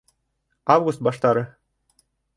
[0.77, 1.47] Август баштары.